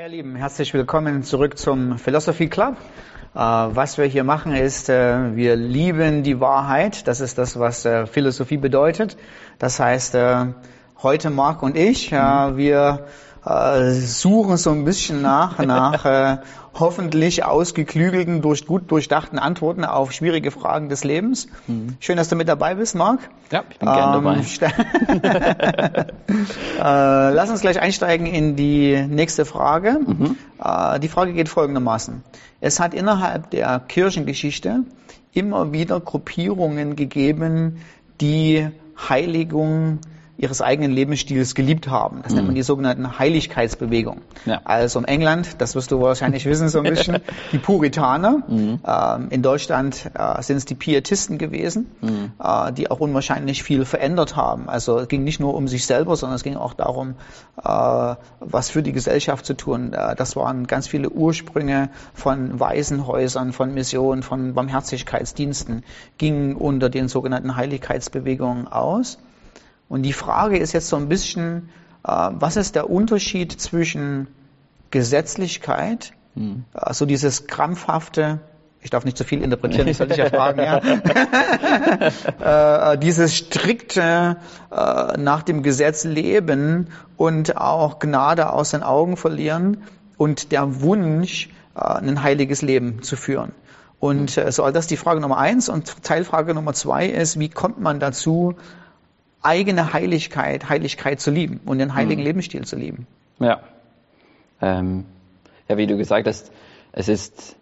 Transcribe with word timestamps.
Ihr 0.00 0.08
Lieben, 0.08 0.34
herzlich 0.34 0.72
willkommen 0.72 1.24
zurück 1.24 1.58
zum 1.58 1.98
Philosophy 1.98 2.48
Club. 2.48 2.74
Äh, 3.34 3.38
was 3.38 3.98
wir 3.98 4.06
hier 4.06 4.24
machen 4.24 4.54
ist, 4.54 4.88
äh, 4.88 5.36
wir 5.36 5.56
lieben 5.56 6.22
die 6.22 6.40
Wahrheit. 6.40 7.06
Das 7.06 7.20
ist 7.20 7.36
das, 7.36 7.58
was 7.58 7.84
äh, 7.84 8.06
Philosophie 8.06 8.56
bedeutet. 8.56 9.18
Das 9.58 9.78
heißt, 9.78 10.16
heute 11.02 11.28
Marc 11.28 11.62
und 11.62 11.76
ich, 11.76 12.12
wir 12.12 13.06
äh, 13.44 13.92
suchen 13.92 14.56
so 14.56 14.70
ein 14.70 14.84
bisschen 14.84 15.22
nach, 15.22 15.58
nach 15.58 16.04
äh, 16.04 16.38
hoffentlich 16.74 17.44
ausgeklügelten, 17.44 18.42
durch 18.42 18.66
gut 18.66 18.90
durchdachten 18.90 19.38
Antworten 19.38 19.84
auf 19.84 20.12
schwierige 20.12 20.50
Fragen 20.50 20.88
des 20.88 21.04
Lebens. 21.04 21.46
Mhm. 21.66 21.96
Schön, 22.00 22.16
dass 22.16 22.28
du 22.28 22.36
mit 22.36 22.48
dabei 22.48 22.74
bist, 22.74 22.94
Marc. 22.94 23.20
Ja, 23.50 23.64
ich 23.68 23.78
bin 23.78 23.88
ähm, 23.88 23.94
gerne 23.94 24.12
dabei. 24.12 24.40
äh, 26.78 27.34
lass 27.34 27.50
uns 27.50 27.60
gleich 27.60 27.80
einsteigen 27.80 28.26
in 28.26 28.56
die 28.56 29.04
nächste 29.08 29.44
Frage. 29.44 29.98
Mhm. 30.06 30.36
Äh, 30.62 31.00
die 31.00 31.08
Frage 31.08 31.32
geht 31.32 31.48
folgendermaßen. 31.48 32.22
Es 32.60 32.78
hat 32.78 32.94
innerhalb 32.94 33.50
der 33.50 33.80
Kirchengeschichte 33.80 34.84
immer 35.32 35.72
wieder 35.72 36.00
Gruppierungen 36.00 36.96
gegeben, 36.96 37.80
die 38.20 38.68
Heiligung 39.08 40.00
ihres 40.40 40.62
eigenen 40.62 40.90
Lebensstils 40.90 41.54
geliebt 41.54 41.88
haben. 41.88 42.22
Das 42.22 42.32
nennt 42.32 42.46
man 42.46 42.54
die 42.54 42.62
sogenannten 42.62 43.18
Heiligkeitsbewegung. 43.18 44.22
Ja. 44.46 44.62
Also 44.64 44.98
in 44.98 45.04
England, 45.04 45.56
das 45.58 45.74
wirst 45.74 45.90
du 45.92 46.00
wahrscheinlich 46.00 46.46
wissen 46.46 46.70
so 46.70 46.78
ein 46.78 46.84
bisschen, 46.84 47.18
die 47.52 47.58
Puritaner. 47.58 48.42
Mhm. 48.48 48.80
Ähm, 48.86 49.26
in 49.28 49.42
Deutschland 49.42 50.10
äh, 50.14 50.40
sind 50.40 50.56
es 50.56 50.64
die 50.64 50.74
Pietisten 50.74 51.36
gewesen, 51.36 51.90
mhm. 52.00 52.32
äh, 52.42 52.72
die 52.72 52.90
auch 52.90 53.00
unwahrscheinlich 53.00 53.62
viel 53.62 53.84
verändert 53.84 54.34
haben. 54.34 54.70
Also 54.70 54.98
es 55.00 55.08
ging 55.08 55.24
nicht 55.24 55.40
nur 55.40 55.52
um 55.52 55.68
sich 55.68 55.84
selber, 55.84 56.16
sondern 56.16 56.36
es 56.36 56.42
ging 56.42 56.56
auch 56.56 56.72
darum, 56.72 57.16
äh, 57.62 58.14
was 58.40 58.70
für 58.70 58.82
die 58.82 58.92
Gesellschaft 58.92 59.44
zu 59.44 59.52
tun. 59.52 59.92
Äh, 59.92 60.16
das 60.16 60.36
waren 60.36 60.66
ganz 60.66 60.88
viele 60.88 61.10
Ursprünge 61.10 61.90
von 62.14 62.58
Waisenhäusern, 62.58 63.52
von 63.52 63.74
Missionen, 63.74 64.22
von 64.22 64.54
Barmherzigkeitsdiensten, 64.54 65.84
gingen 66.16 66.56
unter 66.56 66.88
den 66.88 67.08
sogenannten 67.08 67.56
Heiligkeitsbewegungen 67.56 68.66
aus. 68.66 69.18
Und 69.90 70.04
die 70.04 70.12
Frage 70.12 70.56
ist 70.56 70.72
jetzt 70.72 70.88
so 70.88 70.96
ein 70.96 71.08
bisschen, 71.08 71.68
äh, 72.06 72.28
was 72.30 72.56
ist 72.56 72.76
der 72.76 72.88
Unterschied 72.88 73.60
zwischen 73.60 74.28
Gesetzlichkeit, 74.92 76.12
hm. 76.34 76.64
also 76.72 77.06
dieses 77.06 77.48
krampfhafte, 77.48 78.38
ich 78.82 78.90
darf 78.90 79.04
nicht 79.04 79.18
zu 79.18 79.24
viel 79.24 79.42
interpretieren, 79.42 79.88
das 79.88 79.98
sollte 79.98 80.12
ich 80.12 80.20
ja 80.20 80.30
fragen, 80.30 80.60
ja. 80.60 80.78
äh, 82.92 82.98
dieses 82.98 83.36
strikte 83.36 84.36
äh, 84.70 85.18
nach 85.18 85.42
dem 85.42 85.64
Gesetz 85.64 86.04
leben 86.04 86.86
und 87.16 87.56
auch 87.56 87.98
Gnade 87.98 88.52
aus 88.52 88.70
den 88.70 88.84
Augen 88.84 89.16
verlieren 89.16 89.82
und 90.16 90.52
der 90.52 90.82
Wunsch, 90.82 91.48
äh, 91.74 91.80
ein 91.80 92.22
heiliges 92.22 92.62
Leben 92.62 93.02
zu 93.02 93.16
führen. 93.16 93.50
Und 93.98 94.38
äh, 94.38 94.52
so, 94.52 94.70
das 94.70 94.84
ist 94.84 94.92
die 94.92 94.96
Frage 94.96 95.20
Nummer 95.20 95.38
eins. 95.38 95.68
Und 95.68 96.04
Teilfrage 96.04 96.54
Nummer 96.54 96.74
zwei 96.74 97.06
ist, 97.06 97.40
wie 97.40 97.48
kommt 97.48 97.80
man 97.80 97.98
dazu, 97.98 98.54
eigene 99.42 99.92
Heiligkeit, 99.92 100.68
Heiligkeit 100.68 101.20
zu 101.20 101.30
lieben 101.30 101.60
und 101.64 101.78
den 101.78 101.94
heiligen 101.94 102.20
mhm. 102.20 102.26
Lebensstil 102.26 102.64
zu 102.64 102.76
lieben. 102.76 103.06
Ja. 103.38 103.60
Ähm, 104.60 105.04
ja, 105.68 105.76
wie 105.76 105.86
du 105.86 105.96
gesagt 105.96 106.26
hast, 106.26 106.52
es 106.92 107.08
ist 107.08 107.56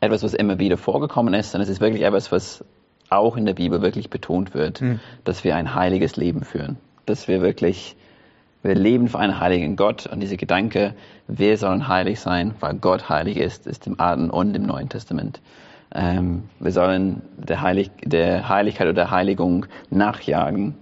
etwas, 0.00 0.22
was 0.22 0.34
immer 0.34 0.58
wieder 0.58 0.76
vorgekommen 0.76 1.34
ist 1.34 1.54
und 1.54 1.60
es 1.60 1.68
ist 1.68 1.80
wirklich 1.80 2.02
etwas, 2.02 2.30
was 2.30 2.64
auch 3.08 3.36
in 3.36 3.46
der 3.46 3.54
Bibel 3.54 3.82
wirklich 3.82 4.10
betont 4.10 4.54
wird, 4.54 4.80
mhm. 4.80 5.00
dass 5.24 5.44
wir 5.44 5.56
ein 5.56 5.74
heiliges 5.74 6.16
Leben 6.16 6.44
führen. 6.44 6.76
Dass 7.06 7.28
wir 7.28 7.40
wirklich, 7.40 7.96
wir 8.62 8.74
leben 8.74 9.08
für 9.08 9.18
einen 9.18 9.40
heiligen 9.40 9.76
Gott 9.76 10.06
und 10.06 10.20
dieser 10.20 10.36
Gedanke, 10.36 10.94
wir 11.28 11.56
sollen 11.56 11.88
heilig 11.88 12.20
sein, 12.20 12.54
weil 12.60 12.74
Gott 12.74 13.08
heilig 13.08 13.36
ist, 13.36 13.66
ist 13.66 13.86
im 13.86 14.00
Alten 14.00 14.30
und 14.30 14.54
im 14.54 14.64
Neuen 14.64 14.88
Testament. 14.88 15.40
Ähm, 15.94 16.44
wir 16.58 16.72
sollen 16.72 17.22
der, 17.36 17.62
Heilig, 17.62 17.90
der 18.04 18.48
Heiligkeit 18.48 18.88
oder 18.88 18.94
der 18.94 19.10
Heiligung 19.12 19.66
nachjagen 19.88 20.74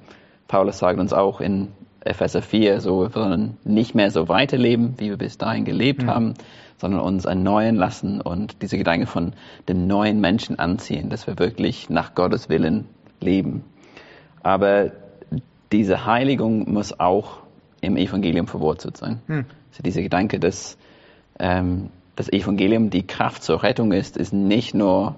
Paulus 0.48 0.78
sagt 0.78 0.98
uns 0.98 1.12
auch 1.12 1.40
in 1.40 1.68
Epheser 2.00 2.42
4, 2.42 2.80
so, 2.80 3.02
wir 3.02 3.10
sollen 3.10 3.56
nicht 3.64 3.94
mehr 3.94 4.10
so 4.10 4.28
weiterleben, 4.28 4.94
wie 4.98 5.10
wir 5.10 5.16
bis 5.16 5.38
dahin 5.38 5.64
gelebt 5.64 6.02
mhm. 6.02 6.10
haben, 6.10 6.34
sondern 6.76 7.00
uns 7.00 7.24
erneuern 7.24 7.76
lassen 7.76 8.20
und 8.20 8.60
diese 8.62 8.76
Gedanke 8.76 9.06
von 9.06 9.32
dem 9.68 9.86
neuen 9.86 10.20
Menschen 10.20 10.58
anziehen, 10.58 11.08
dass 11.08 11.26
wir 11.26 11.38
wirklich 11.38 11.88
nach 11.88 12.14
Gottes 12.14 12.48
Willen 12.48 12.86
leben. 13.20 13.64
Aber 14.42 14.92
diese 15.72 16.04
Heiligung 16.04 16.70
muss 16.70 16.98
auch 17.00 17.38
im 17.80 17.96
Evangelium 17.96 18.46
verwurzelt 18.46 18.96
sein. 18.96 19.20
Mhm. 19.26 19.46
Also 19.70 19.82
dieser 19.82 20.02
Gedanke, 20.02 20.38
dass 20.38 20.76
ähm, 21.38 21.90
das 22.16 22.32
Evangelium 22.32 22.90
die 22.90 23.06
Kraft 23.06 23.42
zur 23.42 23.62
Rettung 23.62 23.92
ist, 23.92 24.16
ist 24.16 24.32
nicht 24.32 24.74
nur, 24.74 25.16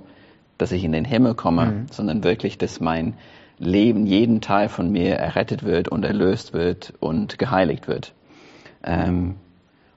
dass 0.58 0.72
ich 0.72 0.84
in 0.84 0.92
den 0.92 1.04
Himmel 1.04 1.34
komme, 1.34 1.66
mhm. 1.66 1.86
sondern 1.90 2.24
wirklich, 2.24 2.58
dass 2.58 2.80
mein 2.80 3.14
Leben, 3.58 4.06
jeden 4.06 4.40
Teil 4.40 4.68
von 4.68 4.90
mir 4.90 5.14
errettet 5.16 5.64
wird 5.64 5.88
und 5.88 6.04
erlöst 6.04 6.52
wird 6.52 6.92
und 7.00 7.38
geheiligt 7.38 7.88
wird. 7.88 8.12
Ähm, 8.84 9.36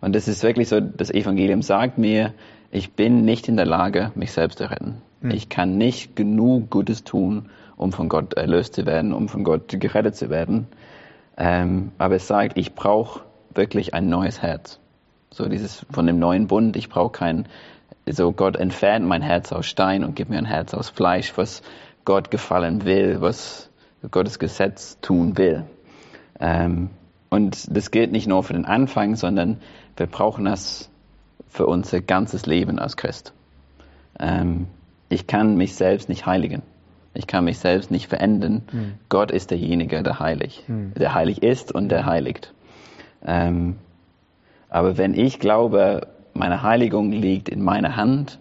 und 0.01 0.15
das 0.15 0.27
ist 0.27 0.43
wirklich 0.43 0.69
so, 0.69 0.79
das 0.79 1.11
Evangelium 1.11 1.61
sagt 1.61 1.97
mir, 1.97 2.33
ich 2.71 2.93
bin 2.93 3.25
nicht 3.25 3.47
in 3.47 3.57
der 3.57 3.65
Lage, 3.65 4.11
mich 4.15 4.31
selbst 4.31 4.59
zu 4.59 4.69
retten. 4.69 5.01
Mhm. 5.21 5.31
Ich 5.31 5.49
kann 5.49 5.77
nicht 5.77 6.15
genug 6.15 6.69
Gutes 6.69 7.03
tun, 7.03 7.49
um 7.75 7.91
von 7.91 8.09
Gott 8.09 8.33
erlöst 8.35 8.75
zu 8.75 8.85
werden, 8.85 9.13
um 9.13 9.27
von 9.27 9.43
Gott 9.43 9.67
gerettet 9.67 10.15
zu 10.15 10.29
werden. 10.29 10.67
Ähm, 11.37 11.91
aber 11.97 12.15
es 12.15 12.27
sagt, 12.27 12.57
ich 12.57 12.75
brauche 12.75 13.21
wirklich 13.53 13.93
ein 13.93 14.09
neues 14.09 14.41
Herz. 14.41 14.79
So 15.31 15.47
dieses 15.47 15.85
von 15.91 16.05
dem 16.07 16.19
neuen 16.19 16.47
Bund, 16.47 16.75
ich 16.75 16.89
brauche 16.89 17.11
kein, 17.11 17.47
so 18.05 18.31
Gott 18.31 18.55
entfernt 18.55 19.05
mein 19.05 19.21
Herz 19.21 19.51
aus 19.51 19.65
Stein 19.65 20.03
und 20.03 20.15
gibt 20.15 20.29
mir 20.29 20.37
ein 20.37 20.45
Herz 20.45 20.73
aus 20.73 20.89
Fleisch, 20.89 21.33
was 21.37 21.61
Gott 22.09 22.31
gefallen 22.31 22.85
will, 22.85 23.21
was 23.21 23.69
Gottes 24.09 24.39
Gesetz 24.39 24.97
tun 24.99 25.37
will. 25.37 25.65
Ähm, 26.39 26.89
und 27.29 27.67
das 27.69 27.91
gilt 27.91 28.11
nicht 28.11 28.25
nur 28.25 28.41
für 28.41 28.53
den 28.53 28.65
Anfang, 28.65 29.15
sondern 29.15 29.57
wir 29.95 30.07
brauchen 30.07 30.45
das 30.45 30.89
für 31.49 31.67
unser 31.67 32.01
ganzes 32.01 32.47
Leben 32.47 32.79
als 32.79 32.97
Christ. 32.97 33.31
Ähm, 34.19 34.65
ich 35.09 35.27
kann 35.27 35.55
mich 35.55 35.75
selbst 35.75 36.09
nicht 36.09 36.25
heiligen. 36.25 36.63
Ich 37.13 37.27
kann 37.27 37.45
mich 37.45 37.59
selbst 37.59 37.91
nicht 37.91 38.07
verändern. 38.07 38.63
Mhm. 38.71 38.93
Gott 39.09 39.29
ist 39.29 39.51
derjenige, 39.51 40.01
der 40.01 40.19
heilig, 40.19 40.63
mhm. 40.65 40.95
der 40.95 41.13
heilig 41.13 41.43
ist 41.43 41.71
und 41.71 41.89
der 41.89 42.07
heiligt. 42.07 42.55
Ähm, 43.23 43.75
aber 44.67 44.97
wenn 44.97 45.13
ich 45.13 45.39
glaube, 45.39 46.07
meine 46.33 46.63
Heiligung 46.63 47.11
liegt 47.11 47.49
in 47.49 47.63
meiner 47.63 47.95
Hand, 47.95 48.39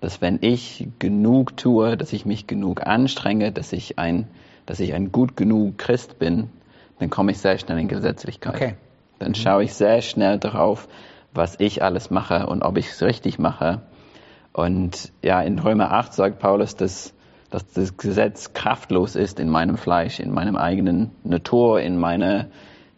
dass 0.00 0.20
wenn 0.20 0.38
ich 0.40 0.88
genug 0.98 1.56
tue, 1.56 1.96
dass 1.96 2.12
ich 2.12 2.26
mich 2.26 2.46
genug 2.46 2.86
anstrenge, 2.86 3.52
dass 3.52 3.72
ich 3.72 3.98
ein, 3.98 4.28
dass 4.66 4.80
ich 4.80 4.94
ein 4.94 5.12
gut 5.12 5.36
genug 5.36 5.78
Christ 5.78 6.18
bin, 6.18 6.48
dann 6.98 7.10
komme 7.10 7.32
ich 7.32 7.38
sehr 7.38 7.58
schnell 7.58 7.78
in 7.78 7.88
Gesetzlichkeit. 7.88 8.54
Okay. 8.54 8.74
Dann 9.18 9.34
schaue 9.34 9.64
ich 9.64 9.74
sehr 9.74 10.00
schnell 10.00 10.38
darauf, 10.38 10.88
was 11.32 11.56
ich 11.60 11.82
alles 11.82 12.10
mache 12.10 12.46
und 12.46 12.62
ob 12.62 12.78
ich 12.78 12.88
es 12.90 13.02
richtig 13.02 13.38
mache. 13.38 13.82
Und 14.52 15.12
ja, 15.22 15.40
in 15.42 15.58
Römer 15.58 15.92
8 15.92 16.12
sagt 16.12 16.38
Paulus, 16.38 16.74
dass, 16.76 17.14
dass 17.50 17.70
das 17.72 17.96
Gesetz 17.96 18.52
kraftlos 18.52 19.16
ist 19.16 19.38
in 19.38 19.48
meinem 19.48 19.76
Fleisch, 19.76 20.20
in 20.20 20.32
meinem 20.32 20.56
eigenen 20.56 21.10
Natur, 21.22 21.80
in 21.80 21.98
meiner 21.98 22.46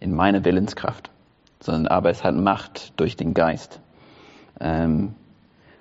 in 0.02 0.12
meine 0.12 0.44
Willenskraft, 0.44 1.10
sondern 1.60 1.86
aber 1.86 2.10
es 2.10 2.24
hat 2.24 2.34
Macht 2.34 2.92
durch 2.98 3.16
den 3.16 3.34
Geist. 3.34 3.80
Ähm, 4.60 5.14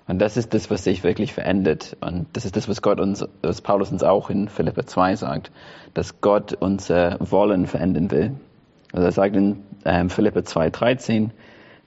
und 0.08 0.20
das 0.20 0.38
ist 0.38 0.54
das, 0.54 0.70
was 0.70 0.84
sich 0.84 1.04
wirklich 1.04 1.34
verändert. 1.34 1.96
Und 2.02 2.28
das 2.34 2.46
ist 2.46 2.56
das, 2.56 2.68
was 2.68 2.82
Gott 2.82 3.00
uns, 3.00 3.26
was 3.42 3.62
Paulus 3.62 3.92
uns 3.92 4.04
auch 4.04 4.30
in 4.30 4.50
Philippa 4.50 4.86
2 4.86 5.16
sagt, 5.16 5.52
dass 5.94 6.22
Gott 6.22 6.54
unser 6.60 7.18
Wollen 7.20 7.68
verändern 7.68 8.12
will. 8.12 8.32
Also 8.92 9.06
er 9.06 9.12
sagt 9.12 9.36
in 9.36 9.64
ähm, 9.86 10.10
Philippa 10.10 10.44
2, 10.44 10.70
13, 10.70 11.32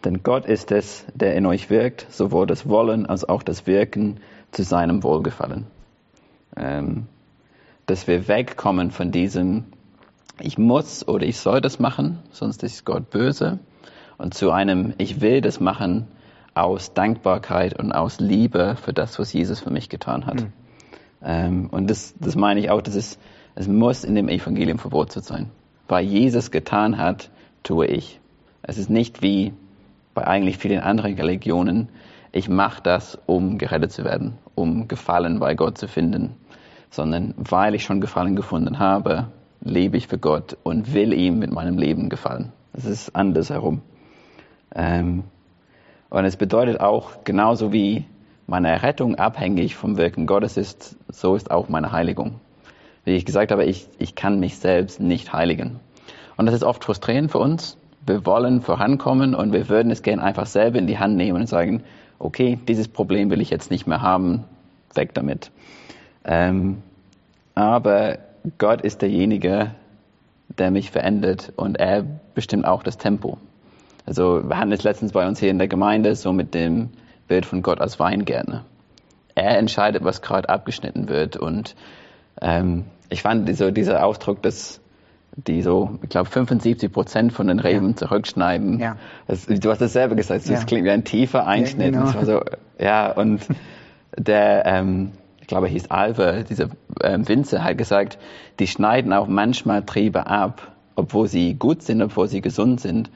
denn 0.05 0.23
Gott 0.23 0.47
ist 0.47 0.71
es, 0.73 1.07
der 1.15 1.35
in 1.35 1.47
euch 1.47 1.71
wirkt, 1.71 2.07
sowohl 2.11 2.47
das 2.47 2.69
Wollen 2.69 3.07
als 3.07 3.29
auch 3.29 3.43
das 3.43 3.67
Wirken 3.67 4.21
zu 4.53 4.63
seinem 4.63 5.03
Wohlgefallen. 5.03 5.67
Ähm, 6.57 7.07
dass 7.87 8.07
wir 8.07 8.29
wegkommen 8.29 8.91
von 8.91 9.11
diesem, 9.11 9.65
ich 10.41 10.57
muss 10.57 11.07
oder 11.07 11.27
ich 11.27 11.39
soll 11.39 11.61
das 11.61 11.79
machen, 11.79 12.21
sonst 12.31 12.63
ist 12.63 12.85
Gott 12.85 13.11
böse, 13.11 13.59
und 14.17 14.35
zu 14.35 14.51
einem, 14.51 14.95
ich 14.99 15.21
will 15.21 15.41
das 15.41 15.61
machen, 15.61 16.07
aus 16.55 16.95
Dankbarkeit 16.95 17.79
und 17.79 17.93
aus 17.93 18.21
Liebe 18.21 18.77
für 18.77 18.93
das, 18.93 19.19
was 19.19 19.33
Jesus 19.33 19.61
für 19.61 19.71
mich 19.71 19.89
getan 19.89 20.27
hat. 20.27 20.43
Mhm. 20.43 20.53
Ähm, 21.23 21.69
und 21.71 21.91
das, 21.91 22.15
das 22.19 22.37
meine 22.37 22.61
ich 22.61 22.71
auch, 22.71 22.83
dass 22.83 22.95
es, 22.95 23.19
es 23.55 23.67
muss 23.69 24.05
in 24.05 24.15
dem 24.15 24.29
Evangelium 24.29 24.79
verwurzelt 24.79 25.25
sein. 25.25 25.51
Weil 25.89 26.05
Jesus 26.05 26.51
getan 26.51 26.99
hat, 26.99 27.31
tue 27.63 27.87
ich. 27.87 28.21
Es 28.63 28.79
ist 28.79 28.91
nicht 28.91 29.23
wie 29.23 29.53
bei 30.15 30.27
eigentlich 30.27 30.59
vielen 30.59 30.81
anderen 30.81 31.15
Religionen, 31.15 31.89
ich 32.33 32.49
mache 32.49 32.83
das, 32.83 33.19
um 33.27 33.59
gerettet 33.59 33.93
zu 33.93 34.05
werden, 34.05 34.39
um 34.55 34.89
Gefallen 34.89 35.39
bei 35.39 35.55
Gott 35.55 35.79
zu 35.79 35.87
finden, 35.87 36.35
sondern 36.91 37.35
weil 37.37 37.75
ich 37.75 37.85
schon 37.85 38.01
Gefallen 38.01 38.35
gefunden 38.35 38.79
habe, 38.79 39.29
lebe 39.61 39.97
ich 39.97 40.09
für 40.09 40.19
Gott 40.19 40.57
und 40.63 40.95
will 40.95 41.13
ihm 41.13 41.39
mit 41.39 41.53
meinem 41.53 41.79
Leben 41.79 42.09
gefallen. 42.09 42.53
Es 42.73 42.87
ist 42.87 43.15
andersherum. 43.15 43.83
Ähm, 44.75 45.25
Und 46.15 46.27
es 46.27 46.37
bedeutet 46.37 46.79
auch, 46.79 47.25
genauso 47.25 47.73
wie 47.73 48.05
meine 48.47 48.69
Errettung 48.69 49.17
abhängig 49.17 49.75
vom 49.75 49.97
Wirken 49.97 50.27
Gottes 50.27 50.57
ist, 50.57 50.97
so 51.09 51.35
ist 51.35 51.51
auch 51.51 51.69
meine 51.69 51.91
Heiligung. 51.91 52.37
Wie 53.05 53.17
ich 53.17 53.25
gesagt 53.25 53.51
habe, 53.51 53.65
ich, 53.65 53.89
ich 53.99 54.15
kann 54.15 54.39
mich 54.39 54.59
selbst 54.59 55.01
nicht 55.01 55.33
heiligen. 55.33 55.81
Und 56.37 56.47
das 56.47 56.55
ist 56.55 56.63
oft 56.63 56.85
frustrierend 56.85 57.33
für 57.33 57.39
uns. 57.39 57.77
Wir 58.07 58.25
wollen 58.27 58.61
vorankommen 58.61 59.35
und 59.35 59.53
wir 59.53 59.69
würden 59.69 59.91
es 59.91 60.05
gerne 60.05 60.23
einfach 60.23 60.47
selber 60.47 60.79
in 60.79 60.87
die 60.87 61.01
Hand 61.01 61.17
nehmen 61.17 61.41
und 61.41 61.49
sagen, 61.49 61.83
okay, 62.21 62.61
dieses 62.69 62.87
Problem 62.87 63.31
will 63.31 63.41
ich 63.41 63.51
jetzt 63.51 63.73
nicht 63.73 63.89
mehr 63.89 64.01
haben, 64.01 64.45
weg 64.95 65.15
damit. 65.15 65.51
Ähm, 66.25 66.81
aber 67.57 68.19
Gott 68.59 68.83
ist 68.83 69.03
derjenige, 69.03 69.73
der 70.59 70.71
mich 70.71 70.93
verändert 70.93 71.53
und 71.57 71.81
er 71.81 72.05
bestimmt 72.37 72.67
auch 72.67 72.85
das 72.85 72.99
Tempo. 72.99 73.37
Also 74.07 74.43
wir 74.49 74.59
hatten 74.59 74.73
es 74.73 74.83
letztens 74.83 75.13
bei 75.13 75.27
uns 75.27 75.41
hier 75.41 75.51
in 75.51 75.59
der 75.59 75.69
Gemeinde 75.69 76.15
so 76.15 76.33
mit 76.33 76.55
dem 76.55 76.91
Bild 77.29 77.47
von 77.47 77.63
Gott 77.63 77.81
als 77.81 77.99
Weingärtner. 77.99 78.65
Er 79.35 79.59
entscheidet, 79.59 80.05
was 80.05 80.23
gerade 80.23 80.49
abgeschnitten 80.49 81.09
wird 81.09 81.37
und 81.37 81.75
ähm, 82.41 82.85
ich 83.09 83.23
fand 83.23 83.55
so 83.57 83.71
dieser 83.71 84.05
Ausdruck, 84.05 84.43
dass 84.43 84.81
die 85.37 85.63
so, 85.63 85.99
ich 86.03 86.09
glaube, 86.09 86.29
75 86.29 86.93
Prozent 86.93 87.33
von 87.33 87.49
den 87.49 87.59
Reben 87.59 87.91
ja. 87.91 87.97
zurückschneiden. 87.97 88.79
Ja. 88.79 88.97
Das, 89.27 89.47
du 89.47 89.71
hast 89.71 89.81
das 89.81 89.93
selber 89.93 90.15
gesagt, 90.15 90.43
das 90.43 90.61
ja. 90.61 90.65
klingt 90.65 90.85
wie 90.85 90.91
ein 90.91 91.05
tiefer 91.05 91.47
Einschnitt. 91.47 91.95
Ja, 91.95 92.05
genau. 92.05 92.25
so, 92.25 92.41
ja 92.79 93.11
und 93.13 93.47
der, 94.17 94.65
ähm, 94.67 95.13
ich 95.41 95.49
glaube, 95.49 95.67
er 95.67 95.73
hieß 95.73 95.91
Alva, 95.91 96.43
dieser 96.43 96.69
ähm, 97.03 97.29
Winzer, 97.29 97.65
hat 97.65 97.79
gesagt, 97.79 98.19
die 98.59 98.67
schneiden 98.67 99.13
auch 99.13 99.27
manchmal 99.27 99.83
Triebe 99.83 100.27
ab, 100.27 100.73
obwohl 100.95 101.27
sie 101.27 101.55
gut 101.55 101.83
sind, 101.83 102.01
obwohl 102.01 102.29
sie 102.29 102.41
gesund 102.41 102.81
sind, 102.81 103.11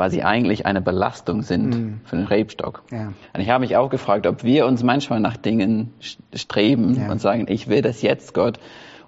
weil 0.00 0.10
sie 0.10 0.22
eigentlich 0.22 0.64
eine 0.64 0.80
Belastung 0.80 1.42
sind 1.42 1.68
mhm. 1.68 2.00
für 2.06 2.16
den 2.16 2.24
Rebstock. 2.24 2.84
Ja. 2.90 3.12
Und 3.34 3.40
ich 3.40 3.50
habe 3.50 3.60
mich 3.60 3.76
auch 3.76 3.90
gefragt, 3.90 4.26
ob 4.26 4.44
wir 4.44 4.64
uns 4.64 4.82
manchmal 4.82 5.20
nach 5.20 5.36
Dingen 5.36 5.92
streben 6.32 6.94
ja. 6.94 7.12
und 7.12 7.20
sagen, 7.20 7.44
ich 7.50 7.68
will 7.68 7.82
das 7.82 8.00
jetzt, 8.00 8.32
Gott. 8.32 8.58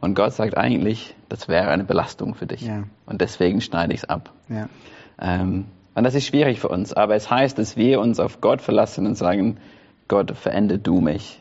Und 0.02 0.14
Gott 0.14 0.34
sagt 0.34 0.54
eigentlich, 0.54 1.14
das 1.30 1.48
wäre 1.48 1.68
eine 1.68 1.84
Belastung 1.84 2.34
für 2.34 2.44
dich. 2.44 2.60
Ja. 2.60 2.82
Und 3.06 3.22
deswegen 3.22 3.62
schneide 3.62 3.94
ich 3.94 4.00
es 4.00 4.04
ab. 4.04 4.34
Ähm, 5.18 5.64
und 5.94 6.04
das 6.04 6.14
ist 6.14 6.26
schwierig 6.26 6.60
für 6.60 6.68
uns. 6.68 6.92
Aber 6.92 7.14
es 7.14 7.30
heißt, 7.30 7.58
dass 7.58 7.78
wir 7.78 7.98
uns 7.98 8.20
auf 8.20 8.42
Gott 8.42 8.60
verlassen 8.60 9.06
und 9.06 9.14
sagen, 9.14 9.56
Gott, 10.08 10.32
verändere 10.36 10.78
du 10.78 11.00
mich. 11.00 11.40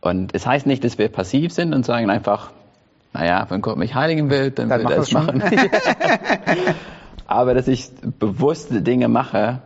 Und 0.00 0.34
es 0.34 0.46
heißt 0.46 0.66
nicht, 0.66 0.84
dass 0.84 0.96
wir 0.96 1.08
passiv 1.08 1.52
sind 1.52 1.74
und 1.74 1.84
sagen 1.84 2.08
einfach, 2.08 2.50
naja, 3.12 3.44
wenn 3.50 3.60
Gott 3.60 3.76
mich 3.76 3.94
heiligen 3.94 4.30
will, 4.30 4.52
dann, 4.52 4.70
dann 4.70 4.80
will 4.80 4.90
er 4.90 5.00
es 5.00 5.12
machen. 5.12 5.42
aber 7.26 7.54
dass 7.54 7.68
ich 7.68 7.90
bewusste 8.18 8.82
Dinge 8.82 9.08
mache, 9.08 9.60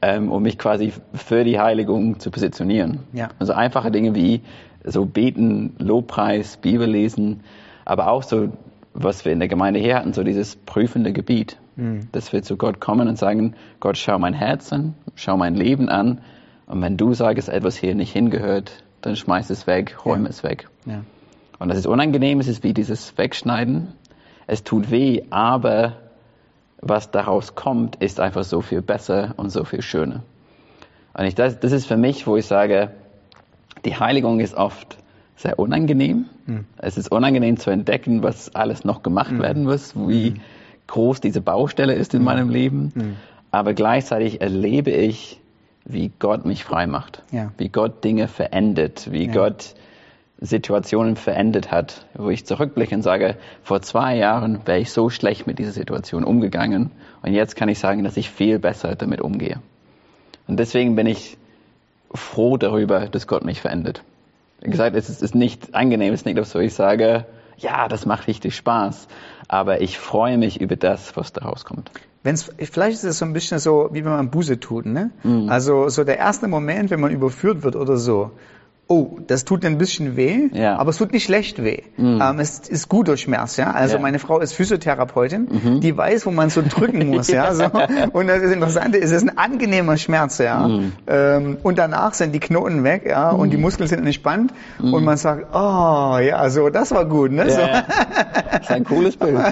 ähm, 0.00 0.30
um 0.30 0.42
mich 0.42 0.58
quasi 0.58 0.92
für 1.14 1.44
die 1.44 1.58
Heiligung 1.58 2.20
zu 2.20 2.30
positionieren. 2.30 3.00
Ja. 3.12 3.30
Also 3.38 3.52
einfache 3.52 3.90
Dinge 3.90 4.14
wie 4.14 4.42
so 4.84 5.04
beten, 5.04 5.74
Lobpreis, 5.78 6.56
Bibel 6.58 6.88
lesen, 6.88 7.40
aber 7.84 8.10
auch 8.10 8.22
so, 8.22 8.48
was 8.94 9.24
wir 9.24 9.32
in 9.32 9.38
der 9.38 9.48
Gemeinde 9.48 9.80
hier 9.80 9.96
hatten, 9.96 10.12
so 10.12 10.22
dieses 10.22 10.56
prüfende 10.56 11.12
Gebiet, 11.12 11.58
mhm. 11.76 12.08
dass 12.12 12.32
wir 12.32 12.42
zu 12.42 12.56
Gott 12.56 12.80
kommen 12.80 13.08
und 13.08 13.18
sagen, 13.18 13.54
Gott, 13.80 13.96
schau 13.96 14.18
mein 14.18 14.34
Herz 14.34 14.72
an, 14.72 14.94
schau 15.14 15.36
mein 15.36 15.54
Leben 15.54 15.88
an 15.88 16.20
und 16.66 16.82
wenn 16.82 16.96
du 16.96 17.14
sagst, 17.14 17.48
etwas 17.48 17.76
hier 17.76 17.94
nicht 17.94 18.12
hingehört, 18.12 18.84
dann 19.00 19.16
schmeiß 19.16 19.50
es 19.50 19.66
weg, 19.66 20.04
räume 20.04 20.24
ja. 20.24 20.30
es 20.30 20.42
weg. 20.42 20.68
Ja. 20.86 21.02
Und 21.58 21.68
das 21.68 21.78
ist 21.78 21.86
unangenehm, 21.86 22.40
es 22.40 22.48
ist 22.48 22.62
wie 22.62 22.72
dieses 22.72 23.16
Wegschneiden. 23.18 23.88
Es 24.46 24.64
tut 24.64 24.90
weh, 24.90 25.22
aber 25.30 25.96
was 26.80 27.10
daraus 27.10 27.54
kommt, 27.54 27.96
ist 27.96 28.20
einfach 28.20 28.44
so 28.44 28.60
viel 28.60 28.82
besser 28.82 29.34
und 29.36 29.50
so 29.50 29.64
viel 29.64 29.82
schöner. 29.82 30.22
Und 31.14 31.24
ich, 31.24 31.34
das, 31.34 31.58
das 31.58 31.72
ist 31.72 31.86
für 31.86 31.96
mich, 31.96 32.26
wo 32.26 32.36
ich 32.36 32.46
sage, 32.46 32.90
die 33.84 33.96
Heiligung 33.96 34.40
ist 34.40 34.54
oft 34.54 34.98
sehr 35.36 35.58
unangenehm. 35.58 36.26
Mhm. 36.46 36.64
Es 36.76 36.96
ist 36.96 37.10
unangenehm 37.10 37.56
zu 37.56 37.70
entdecken, 37.70 38.22
was 38.22 38.54
alles 38.54 38.84
noch 38.84 39.02
gemacht 39.02 39.32
mhm. 39.32 39.42
werden 39.42 39.64
muss, 39.64 39.94
wie 39.96 40.30
mhm. 40.30 40.40
groß 40.86 41.20
diese 41.20 41.40
Baustelle 41.40 41.94
ist 41.94 42.14
in 42.14 42.20
hm. 42.20 42.24
meinem 42.24 42.48
Leben. 42.50 42.92
Hm. 42.94 43.16
Aber 43.50 43.74
gleichzeitig 43.74 44.40
erlebe 44.40 44.90
ich, 44.90 45.40
wie 45.84 46.10
Gott 46.18 46.44
mich 46.44 46.64
frei 46.64 46.86
macht, 46.86 47.22
ja. 47.30 47.52
wie 47.56 47.68
Gott 47.68 48.04
Dinge 48.04 48.28
verändert, 48.28 49.10
wie 49.10 49.26
ja. 49.26 49.32
Gott 49.32 49.74
Situationen 50.40 51.16
verändert 51.16 51.70
hat, 51.70 52.06
wo 52.14 52.30
ich 52.30 52.46
zurückblicke 52.46 52.94
und 52.94 53.02
sage, 53.02 53.36
vor 53.62 53.82
zwei 53.82 54.16
Jahren 54.16 54.60
wäre 54.66 54.78
ich 54.78 54.92
so 54.92 55.10
schlecht 55.10 55.46
mit 55.46 55.58
dieser 55.58 55.72
Situation 55.72 56.22
umgegangen 56.24 56.90
und 57.22 57.32
jetzt 57.32 57.56
kann 57.56 57.68
ich 57.68 57.78
sagen, 57.78 58.04
dass 58.04 58.16
ich 58.16 58.30
viel 58.30 58.58
besser 58.58 58.94
damit 58.94 59.20
umgehe. 59.20 59.60
Und 60.46 60.58
deswegen 60.58 60.94
bin 60.94 61.06
ich 61.06 61.36
froh 62.14 62.56
darüber, 62.56 63.06
dass 63.06 63.26
Gott 63.26 63.44
mich 63.44 63.60
verändert. 63.60 64.02
Wie 64.60 64.70
gesagt, 64.70 64.96
es 64.96 65.08
ist 65.08 65.34
nicht 65.34 65.74
angenehm, 65.74 66.14
es 66.14 66.20
ist 66.20 66.26
nicht 66.26 66.44
so, 66.44 66.58
ich 66.60 66.74
sage, 66.74 67.26
ja, 67.58 67.88
das 67.88 68.06
macht 68.06 68.28
richtig 68.28 68.54
Spaß, 68.54 69.08
aber 69.48 69.80
ich 69.80 69.98
freue 69.98 70.38
mich 70.38 70.60
über 70.60 70.76
das, 70.76 71.16
was 71.16 71.32
daraus 71.32 71.64
kommt. 71.64 71.90
Wenn's, 72.22 72.50
vielleicht 72.58 72.98
ist 72.98 73.04
es 73.04 73.18
so 73.18 73.24
ein 73.24 73.32
bisschen 73.32 73.58
so, 73.58 73.90
wie 73.92 74.04
wenn 74.04 74.12
man 74.12 74.30
Buße 74.30 74.60
tut, 74.60 74.86
ne? 74.86 75.10
Mhm. 75.22 75.48
Also 75.48 75.88
so 75.88 76.04
der 76.04 76.18
erste 76.18 76.48
Moment, 76.48 76.90
wenn 76.90 77.00
man 77.00 77.10
überführt 77.10 77.62
wird 77.62 77.76
oder 77.76 77.96
so, 77.96 78.32
oh, 78.88 79.18
das 79.26 79.44
tut 79.44 79.66
ein 79.66 79.76
bisschen 79.76 80.16
weh, 80.16 80.48
ja. 80.52 80.76
aber 80.76 80.88
es 80.90 80.96
tut 80.96 81.12
nicht 81.12 81.24
schlecht 81.24 81.62
weh. 81.62 81.82
Mhm. 81.98 82.22
Ähm, 82.22 82.40
es 82.40 82.60
ist 82.60 82.88
gut 82.88 83.08
durch 83.08 83.20
Schmerz, 83.20 83.58
ja. 83.58 83.70
Also 83.70 83.96
ja. 83.96 84.00
meine 84.00 84.18
Frau 84.18 84.40
ist 84.40 84.54
Physiotherapeutin, 84.54 85.48
mhm. 85.50 85.80
die 85.80 85.94
weiß, 85.96 86.24
wo 86.24 86.30
man 86.30 86.48
so 86.48 86.62
drücken 86.66 87.06
muss, 87.10 87.28
ja. 87.28 87.54
So. 87.54 87.64
Und 88.12 88.28
das 88.28 88.42
ist 88.42 88.52
Interessante, 88.52 88.98
es 88.98 89.10
ist 89.10 89.22
ein 89.22 89.36
angenehmer 89.36 89.98
Schmerz, 89.98 90.38
ja. 90.38 90.66
Mhm. 90.66 90.92
Ähm, 91.06 91.58
und 91.62 91.78
danach 91.78 92.14
sind 92.14 92.34
die 92.34 92.40
Knoten 92.40 92.82
weg, 92.82 93.04
ja, 93.06 93.30
und 93.30 93.50
die 93.50 93.58
mhm. 93.58 93.64
Muskeln 93.64 93.88
sind 93.88 94.06
entspannt 94.06 94.54
mhm. 94.80 94.94
und 94.94 95.04
man 95.04 95.18
sagt, 95.18 95.54
oh, 95.54 96.16
ja, 96.18 96.48
so, 96.48 96.70
das 96.70 96.90
war 96.90 97.04
gut, 97.04 97.30
ne? 97.30 97.46
Ja, 97.46 97.50
so. 97.50 97.60
Das 98.52 98.62
ist 98.62 98.70
ein 98.70 98.84
cooles 98.84 99.18
Bild. 99.18 99.38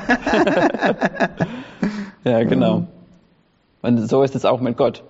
ja, 2.25 2.43
genau. 2.45 2.79
Mhm. 2.79 2.87
Und 3.83 4.09
so 4.09 4.23
ist 4.23 4.35
es 4.35 4.47
auch 4.47 4.61
mit 4.61 4.79
Gott. 4.79 5.05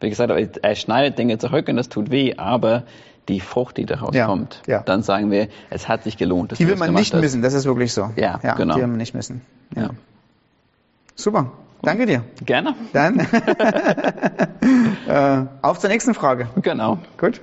Wie 0.00 0.10
gesagt, 0.10 0.30
er 0.62 0.74
schneidet 0.76 1.18
Dinge 1.18 1.38
zurück 1.38 1.66
und 1.68 1.76
das 1.76 1.88
tut 1.88 2.10
weh, 2.10 2.34
aber 2.36 2.84
die 3.30 3.40
Frucht, 3.40 3.76
die 3.76 3.86
daraus 3.86 4.14
ja, 4.14 4.26
kommt, 4.26 4.62
ja. 4.66 4.82
dann 4.82 5.02
sagen 5.02 5.30
wir, 5.30 5.48
es 5.70 5.88
hat 5.88 6.04
sich 6.04 6.16
gelohnt. 6.16 6.58
Die 6.58 6.66
will 6.66 6.76
man 6.76 6.92
nicht 6.94 7.14
hast. 7.14 7.20
missen, 7.20 7.42
das 7.42 7.54
ist 7.54 7.64
wirklich 7.64 7.92
so. 7.92 8.10
Ja, 8.16 8.40
ja 8.42 8.54
genau. 8.54 8.74
Die 8.74 8.80
will 8.80 8.88
man 8.88 8.98
nicht 8.98 9.14
missen. 9.14 9.42
Ja. 9.74 9.90
Super. 11.14 11.52
Danke 11.82 12.06
dir. 12.06 12.24
Gerne. 12.44 12.74
Dann 12.92 13.20
äh, 15.08 15.46
auf 15.62 15.78
zur 15.78 15.88
nächsten 15.88 16.12
Frage. 16.14 16.48
Genau. 16.60 16.98
Gut. 17.16 17.40